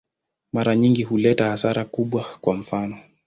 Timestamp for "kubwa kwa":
1.85-2.53